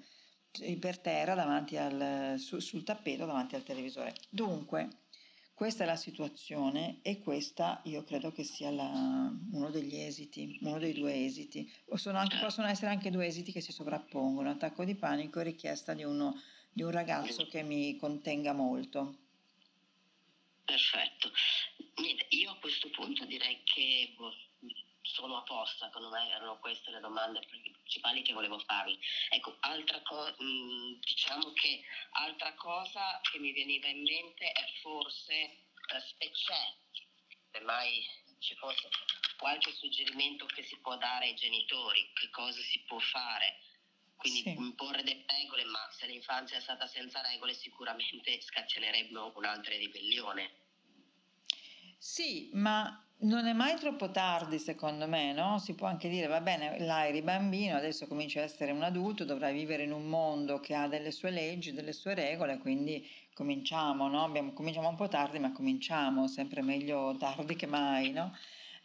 per 0.79 1.00
terra, 1.00 1.36
davanti 1.36 1.77
al, 1.77 2.36
su, 2.38 2.60
sul 2.60 2.84
tappeto, 2.84 3.25
davanti 3.25 3.55
al 3.55 3.63
televisore. 3.63 4.13
Dunque, 4.29 4.89
questa 5.53 5.84
è 5.84 5.86
la 5.86 5.98
situazione 5.98 7.00
e 7.01 7.19
questa 7.19 7.81
io 7.84 8.03
credo 8.03 8.31
che 8.31 8.43
sia 8.43 8.72
la, 8.72 9.29
uno 9.51 9.69
degli 9.69 9.98
esiti, 9.98 10.58
uno 10.62 10.79
dei 10.79 10.93
due 10.93 11.25
esiti. 11.25 11.69
Anche, 12.05 12.38
possono 12.39 12.67
essere 12.67 12.91
anche 12.91 13.12
due 13.12 13.25
esiti 13.25 13.51
che 13.51 13.60
si 13.60 13.74
sovrappongono, 13.74 14.50
attacco 14.50 14.86
di 14.86 14.96
panico 14.96 15.41
e 15.41 15.43
richiesta 15.43 15.93
di 15.93 16.03
uno 16.03 16.34
di 16.72 16.84
un 16.84 16.92
ragazzo 16.92 17.48
che 17.48 17.64
mi 17.64 17.98
contenga 17.98 18.54
molto. 18.54 19.16
Perfetto. 20.66 21.32
Io 22.30 22.52
a 22.52 22.58
questo 22.58 22.90
punto 22.92 23.26
direi 23.26 23.62
che 23.64 24.14
boh, 24.16 24.34
sono 25.02 25.38
a 25.38 25.44
posto, 25.44 25.86
secondo 25.86 26.10
me 26.10 26.30
erano 26.30 26.60
queste 26.60 26.92
le 26.92 27.00
domande 27.00 27.42
principali 27.48 28.22
che 28.22 28.34
volevo 28.34 28.60
farle. 28.60 28.98
Ecco, 29.30 29.58
altra 29.62 30.02
cosa, 30.02 30.36
mm, 30.42 30.94
diciamo 31.02 31.52
che 31.54 31.84
altra 32.12 32.54
cosa 32.54 33.20
che 33.32 33.40
mi 33.40 33.52
veniva 33.52 33.88
in 33.88 34.04
mente 34.04 34.52
è 34.52 34.66
forse 34.82 35.34
eh, 35.34 36.00
se 36.20 36.32
c'è, 36.32 37.08
se 37.52 37.60
mai 37.62 38.06
ci 38.40 38.56
fosse 38.56 38.90
qualche 39.38 39.74
suggerimento 39.74 40.46
che 40.46 40.64
si 40.64 40.78
può 40.80 40.98
dare 40.98 41.26
ai 41.26 41.36
genitori, 41.36 42.12
che 42.14 42.30
cosa 42.30 42.62
si 42.62 42.80
può 42.82 43.00
fare 43.00 43.58
quindi 44.20 44.42
sì. 44.42 44.50
imporre 44.50 45.02
delle 45.02 45.24
regole, 45.26 45.64
ma 45.64 45.80
se 45.92 46.06
l'infanzia 46.06 46.58
è 46.58 46.62
stata 46.62 46.86
senza 46.86 47.22
regole 47.22 47.54
sicuramente 47.54 48.40
scatenerebbe 48.44 49.18
un'altra 49.34 49.76
ribellione. 49.76 50.52
Sì, 51.98 52.50
ma 52.54 53.04
non 53.22 53.48
è 53.48 53.54
mai 53.54 53.78
troppo 53.78 54.12
tardi 54.12 54.60
secondo 54.60 55.08
me, 55.08 55.34
no? 55.34 55.58
Si 55.60 55.74
può 55.74 55.88
anche 55.88 56.10
dire, 56.10 56.28
va 56.28 56.42
bene, 56.42 56.80
là 56.80 57.08
eri 57.08 57.22
bambino, 57.22 57.76
adesso 57.76 58.08
cominci 58.08 58.40
a 58.40 58.44
essere 58.44 58.72
un 58.72 58.84
adulto, 58.84 59.26
dovrai 59.26 59.54
vivere 59.54 59.84
in 59.84 59.92
un 59.92 60.06
mondo 60.06 60.60
che 60.60 60.76
ha 60.76 60.88
delle 60.88 61.12
sue 61.12 61.32
leggi, 61.32 61.74
delle 61.74 61.94
sue 61.94 62.14
regole, 62.14 62.58
quindi 62.58 63.10
cominciamo, 63.34 64.08
no? 64.10 64.24
Abbiamo, 64.26 64.54
cominciamo 64.54 64.90
un 64.90 64.96
po' 64.96 65.08
tardi, 65.08 65.40
ma 65.40 65.52
cominciamo, 65.52 66.28
sempre 66.28 66.62
meglio 66.62 67.16
tardi 67.18 67.56
che 67.56 67.68
mai, 67.68 68.12
no? 68.12 68.38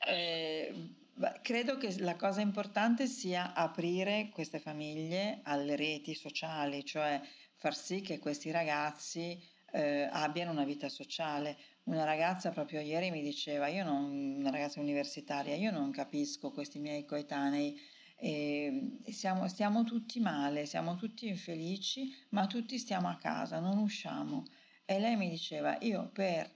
Eh, 0.06 1.02
Beh, 1.16 1.40
credo 1.42 1.76
che 1.76 1.96
la 2.00 2.16
cosa 2.16 2.40
importante 2.40 3.06
sia 3.06 3.54
aprire 3.54 4.30
queste 4.32 4.58
famiglie 4.58 5.40
alle 5.44 5.76
reti 5.76 6.12
sociali, 6.12 6.84
cioè 6.84 7.20
far 7.54 7.76
sì 7.76 8.00
che 8.00 8.18
questi 8.18 8.50
ragazzi 8.50 9.40
eh, 9.70 10.08
abbiano 10.10 10.50
una 10.50 10.64
vita 10.64 10.88
sociale. 10.88 11.56
Una 11.84 12.02
ragazza 12.02 12.50
proprio 12.50 12.80
ieri 12.80 13.12
mi 13.12 13.22
diceva, 13.22 13.68
non, 13.84 14.38
una 14.38 14.50
ragazza 14.50 14.80
universitaria, 14.80 15.54
io 15.54 15.70
non 15.70 15.92
capisco 15.92 16.50
questi 16.50 16.80
miei 16.80 17.04
coetanei, 17.04 17.78
eh, 18.16 18.98
siamo, 19.08 19.46
stiamo 19.46 19.84
tutti 19.84 20.18
male, 20.18 20.66
siamo 20.66 20.96
tutti 20.96 21.28
infelici, 21.28 22.12
ma 22.30 22.48
tutti 22.48 22.76
stiamo 22.76 23.08
a 23.08 23.18
casa, 23.18 23.60
non 23.60 23.78
usciamo. 23.78 24.42
E 24.84 24.98
lei 24.98 25.14
mi 25.16 25.30
diceva, 25.30 25.78
io 25.80 26.10
per 26.12 26.50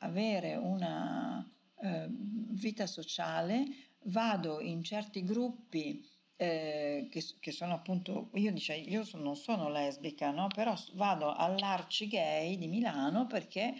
avere 0.00 0.54
una 0.54 1.44
eh, 1.80 2.06
vita 2.10 2.86
sociale 2.86 3.87
vado 4.08 4.60
in 4.60 4.82
certi 4.82 5.24
gruppi 5.24 6.06
eh, 6.36 7.08
che, 7.10 7.24
che, 7.40 7.50
sono 7.50 7.74
appunto, 7.74 8.30
io, 8.34 8.52
dice, 8.52 8.74
io 8.74 9.04
sono, 9.04 9.24
non 9.24 9.36
sono 9.36 9.68
lesbica, 9.70 10.30
no? 10.30 10.46
però 10.54 10.74
vado 10.92 11.32
all'Arci 11.34 12.06
Gay 12.06 12.56
di 12.56 12.68
Milano 12.68 13.26
perché, 13.26 13.74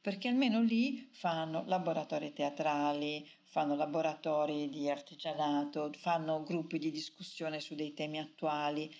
perché 0.00 0.28
almeno 0.28 0.60
lì 0.60 1.08
fanno 1.12 1.64
laboratori 1.66 2.32
teatrali, 2.32 3.26
fanno 3.44 3.74
laboratori 3.74 4.68
di 4.68 4.90
artigianato, 4.90 5.90
fanno 5.94 6.42
gruppi 6.42 6.78
di 6.78 6.90
discussione 6.90 7.60
su 7.60 7.74
dei 7.74 7.94
temi 7.94 8.18
attuali. 8.18 8.94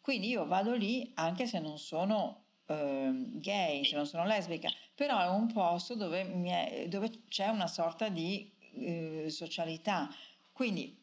Quindi 0.00 0.28
io 0.28 0.46
vado 0.46 0.74
lì 0.74 1.12
anche 1.14 1.46
se 1.46 1.60
non 1.60 1.78
sono 1.78 2.44
eh, 2.66 3.10
gay, 3.14 3.84
se 3.84 3.96
non 3.96 4.06
sono 4.06 4.24
lesbica, 4.26 4.70
però 4.94 5.18
è 5.20 5.28
un 5.28 5.50
posto 5.52 5.94
dove, 5.94 6.30
è, 6.44 6.88
dove 6.88 7.24
c'è 7.28 7.48
una 7.48 7.66
sorta 7.66 8.08
di 8.08 8.58
eh, 8.74 9.26
socialità. 9.28 10.08
Quindi 10.52 10.96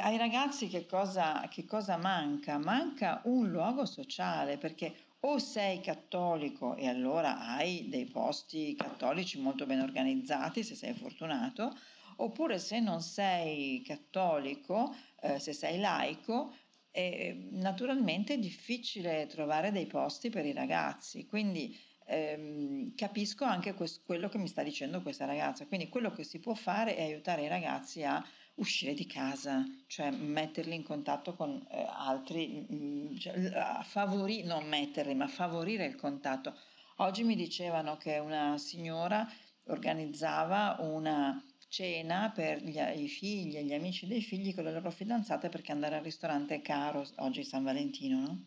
ai 0.00 0.16
ragazzi 0.16 0.68
che 0.68 0.86
cosa, 0.86 1.48
che 1.50 1.64
cosa 1.64 1.96
manca? 1.96 2.58
Manca 2.58 3.20
un 3.24 3.48
luogo 3.50 3.86
sociale 3.86 4.58
perché 4.58 4.94
o 5.20 5.38
sei 5.38 5.80
cattolico 5.80 6.74
e 6.74 6.86
allora 6.86 7.38
hai 7.38 7.88
dei 7.88 8.04
posti 8.04 8.74
cattolici 8.76 9.40
molto 9.40 9.64
ben 9.64 9.80
organizzati 9.80 10.62
se 10.62 10.74
sei 10.74 10.92
fortunato, 10.92 11.74
oppure 12.16 12.58
se 12.58 12.78
non 12.78 13.00
sei 13.00 13.82
cattolico, 13.82 14.94
eh, 15.20 15.38
se 15.38 15.54
sei 15.54 15.78
laico, 15.78 16.54
è 16.90 17.34
naturalmente 17.50 18.38
difficile 18.38 19.26
trovare 19.26 19.72
dei 19.72 19.86
posti 19.86 20.28
per 20.30 20.44
i 20.44 20.52
ragazzi. 20.52 21.26
Quindi 21.26 21.76
ehm, 22.06 22.94
capisco 22.94 23.44
anche 23.44 23.74
questo, 23.74 24.02
quello 24.04 24.28
che 24.28 24.38
mi 24.38 24.48
sta 24.48 24.62
dicendo 24.62 25.02
questa 25.02 25.24
ragazza. 25.24 25.66
Quindi 25.66 25.88
quello 25.88 26.10
che 26.10 26.24
si 26.24 26.38
può 26.40 26.54
fare 26.54 26.96
è 26.96 27.02
aiutare 27.02 27.42
i 27.42 27.48
ragazzi 27.48 28.02
a 28.04 28.24
uscire 28.56 28.94
di 28.94 29.06
casa, 29.06 29.64
cioè 29.86 30.10
metterli 30.10 30.74
in 30.74 30.84
contatto 30.84 31.34
con 31.34 31.66
eh, 31.70 31.86
altri, 31.88 32.66
mh, 32.68 32.74
mm, 32.74 33.16
cioè, 33.16 33.50
favorire, 33.82 34.46
non 34.46 34.66
metterli, 34.68 35.14
ma 35.14 35.26
favorire 35.26 35.86
il 35.86 35.96
contatto. 35.96 36.56
Oggi 36.98 37.24
mi 37.24 37.34
dicevano 37.34 37.96
che 37.96 38.18
una 38.18 38.56
signora 38.58 39.28
organizzava 39.66 40.76
una 40.80 41.42
cena 41.68 42.30
per 42.32 42.62
gli, 42.62 42.78
i 42.78 43.08
figli 43.08 43.56
e 43.56 43.64
gli 43.64 43.72
amici 43.72 44.06
dei 44.06 44.22
figli 44.22 44.54
con 44.54 44.62
le 44.62 44.72
loro 44.72 44.90
fidanzate 44.92 45.48
perché 45.48 45.72
andare 45.72 45.96
al 45.96 46.04
ristorante 46.04 46.56
è 46.56 46.62
caro, 46.62 47.04
oggi 47.16 47.42
San 47.42 47.64
Valentino, 47.64 48.20
no? 48.20 48.46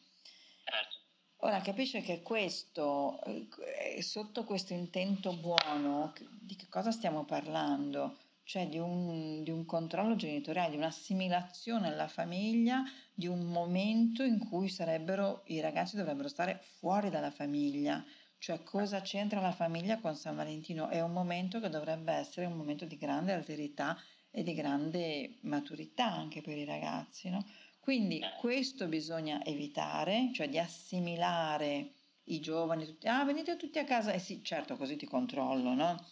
Certo. 0.64 0.97
Ora 1.42 1.62
capisce 1.62 2.02
che 2.02 2.22
questo, 2.24 3.20
eh, 3.24 4.02
sotto 4.02 4.44
questo 4.44 4.74
intento 4.74 5.36
buono, 5.36 6.14
di 6.40 6.56
che 6.56 6.68
cosa 6.68 6.92
stiamo 6.92 7.26
parlando? 7.26 8.18
cioè 8.48 8.66
di 8.70 8.80
un, 8.80 9.44
di 9.44 9.52
un, 9.52 9.66
controllo 9.66 10.16
genitoriale, 10.16 10.70
di 10.70 10.78
un'assimilazione 10.78 11.88
alla 11.88 12.08
famiglia, 12.08 12.82
di 13.14 13.28
un 13.28 13.42
momento 13.42 14.24
in 14.24 14.40
cui 14.40 14.70
sarebbero, 14.70 15.42
i 15.48 15.60
ragazzi 15.60 15.98
dovrebbero 15.98 16.30
stare 16.30 16.62
fuori 16.80 17.10
dalla 17.10 17.30
famiglia. 17.30 18.02
Cioè 18.38 18.64
cosa 18.64 19.02
c'entra 19.02 19.42
la 19.42 19.52
famiglia 19.52 20.00
con 20.00 20.16
San 20.16 20.38
Valentino? 20.38 20.88
È 20.88 21.02
un 21.02 21.12
momento 21.12 21.60
che 21.60 21.68
dovrebbe 21.68 22.14
essere 22.14 22.46
un 22.46 22.54
momento 22.54 22.86
di 22.86 22.98
grande 22.98 23.34
alterità 23.34 23.98
e 24.32 24.44
di 24.44 24.54
grande 24.54 25.40
maturità 25.42 26.10
anche 26.10 26.40
per 26.42 26.58
i 26.58 26.64
ragazzi. 26.64 27.30
No? 27.30 27.46
Quindi 27.88 28.22
questo 28.42 28.90
bisogna 28.90 29.46
evitare, 29.46 30.32
cioè 30.34 30.50
di 30.50 30.60
assimilare 30.60 31.94
i 32.26 32.42
giovani, 32.42 32.84
tutti, 32.84 33.08
ah 33.08 33.24
venite 33.24 33.56
tutti 33.56 33.80
a 33.80 33.86
casa, 33.86 34.12
eh 34.12 34.20
sì 34.20 34.44
certo 34.44 34.76
così 34.76 34.98
ti 34.98 35.06
controllo, 35.06 35.74
no? 35.74 36.06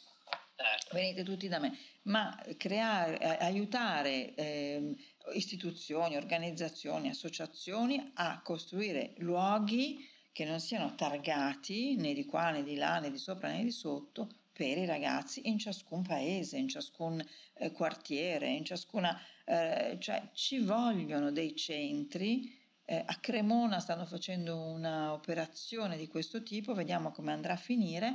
Certo. 0.56 0.96
Venite 0.96 1.24
tutti 1.24 1.50
da 1.50 1.60
me, 1.60 1.78
ma 2.04 2.42
creare, 2.56 3.40
aiutare 3.40 4.34
eh, 4.36 4.96
istituzioni, 5.34 6.16
organizzazioni, 6.16 7.10
associazioni 7.10 8.10
a 8.14 8.40
costruire 8.42 9.14
luoghi 9.18 10.10
che 10.32 10.46
non 10.46 10.62
siano 10.62 10.96
targati 10.96 11.98
né 11.98 12.14
di 12.14 12.24
qua 12.24 12.52
né 12.52 12.64
di 12.64 12.78
là 12.78 13.00
né 13.00 13.12
di 13.12 13.18
sopra 13.18 13.50
né 13.50 13.66
di 13.66 13.72
sotto 13.72 14.30
per 14.54 14.78
i 14.78 14.86
ragazzi 14.86 15.50
in 15.50 15.60
ciascun 15.60 16.04
paese, 16.04 16.56
in 16.56 16.70
ciascun 16.70 17.22
eh, 17.56 17.74
quartiere, 17.74 18.48
in 18.48 18.64
ciascuna... 18.64 19.20
Eh, 19.46 19.98
cioè 20.00 20.30
ci 20.34 20.60
vogliono 20.60 21.32
dei 21.32 21.56
centri. 21.56 22.54
Eh, 22.86 23.04
a 23.06 23.16
Cremona 23.16 23.80
stanno 23.80 24.06
facendo 24.06 24.60
un'operazione 24.60 25.98
di 25.98 26.08
questo 26.08 26.44
tipo, 26.44 26.74
vediamo 26.74 27.12
come 27.12 27.32
andrà 27.32 27.54
a 27.54 27.58
finire 27.58 28.14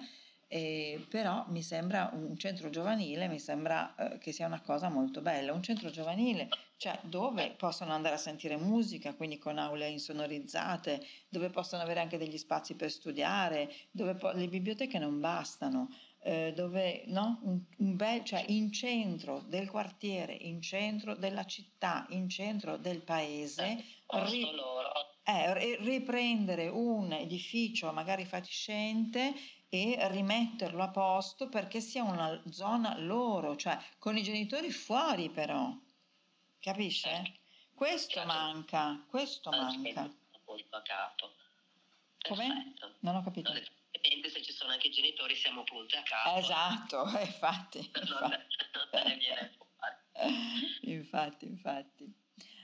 eh, 0.53 1.07
però 1.09 1.45
mi 1.51 1.63
sembra 1.63 2.11
un 2.13 2.37
centro 2.37 2.71
giovanile, 2.71 3.29
mi 3.29 3.39
sembra 3.39 3.95
eh, 3.95 4.19
che 4.19 4.33
sia 4.33 4.47
una 4.47 4.61
cosa 4.61 4.89
molto 4.89 5.21
bella. 5.21 5.53
Un 5.53 5.63
centro 5.63 5.91
giovanile, 5.91 6.49
cioè 6.77 6.99
dove 7.03 7.55
possono 7.57 7.93
andare 7.93 8.17
a 8.17 8.19
sentire 8.19 8.57
musica, 8.57 9.15
quindi 9.15 9.39
con 9.39 9.59
aule 9.59 9.87
insonorizzate, 9.89 11.07
dove 11.29 11.51
possono 11.51 11.83
avere 11.83 12.01
anche 12.01 12.19
degli 12.19 12.37
spazi 12.37 12.75
per 12.75 12.91
studiare, 12.91 13.71
dove 13.93 14.17
po- 14.17 14.33
le 14.33 14.49
biblioteche 14.49 14.99
non 14.99 15.21
bastano. 15.21 15.89
Eh, 16.23 16.53
dove 16.55 17.05
no? 17.07 17.39
un, 17.45 17.61
un 17.79 17.97
bel, 17.97 18.23
cioè 18.25 18.45
in 18.49 18.71
centro 18.73 19.41
del 19.47 19.71
quartiere, 19.71 20.35
in 20.35 20.61
centro 20.61 21.15
della 21.15 21.45
città, 21.45 22.07
in 22.11 22.29
centro 22.29 22.77
del 22.77 23.01
paese, 23.01 23.83
ri- 24.07 24.47
eh, 25.25 25.77
riprendere 25.77 26.69
un 26.69 27.13
edificio 27.13 27.91
magari 27.93 28.27
fatiscente 28.27 29.33
e 29.71 29.97
rimetterlo 30.09 30.83
a 30.83 30.91
posto 30.91 31.49
perché 31.49 31.81
sia 31.81 32.03
una 32.03 32.43
zona 32.51 32.99
loro, 32.99 33.57
cioè 33.57 33.79
con 33.99 34.17
i 34.17 34.23
genitori 34.23 34.71
fuori 34.71 35.31
però. 35.31 35.73
Capisce? 36.59 37.09
Certo. 37.09 37.39
Questo 37.73 38.11
certo. 38.11 38.29
manca, 38.29 39.05
questo 39.09 39.51
manca. 39.51 40.13
Come? 42.23 42.75
Non 42.99 43.17
ho 43.17 43.23
capito. 43.23 43.53
Se 44.31 44.43
ci 44.43 44.53
sono 44.53 44.73
anche 44.73 44.89
i 44.89 44.91
genitori 44.91 45.35
siamo 45.35 45.65
punti 45.65 45.97
a 45.97 46.03
capo. 46.03 46.39
Esatto, 46.39 47.05
infatti. 47.19 47.79
infatti. 47.85 48.09
Non, 48.21 48.31
non 48.93 49.03
ne 49.07 49.17
viene 49.17 49.53
fuori. 49.57 49.71
infatti, 50.93 51.45
infatti. 51.47 52.13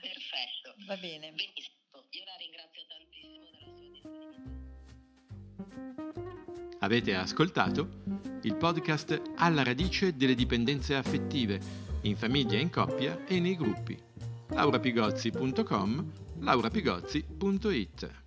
Perfetto. 0.01 0.75
Va 0.85 0.95
bene. 0.97 1.31
Benissimo. 1.31 1.75
Io 2.11 2.23
la 2.23 2.35
ringrazio 2.37 2.85
tantissimo 2.87 3.49
della 3.51 3.65
sua 3.65 3.81
disponibilità. 5.91 6.85
Avete 6.85 7.15
ascoltato 7.15 7.89
il 8.43 8.55
podcast 8.55 9.21
Alla 9.37 9.63
radice 9.63 10.15
delle 10.15 10.35
dipendenze 10.35 10.95
affettive, 10.95 11.59
in 12.03 12.15
famiglia, 12.15 12.59
in 12.59 12.69
coppia 12.69 13.25
e 13.25 13.39
nei 13.39 13.55
gruppi. 13.55 13.99
laurapigozzi.com, 14.49 16.11
laurapigozzi.it 16.39 18.25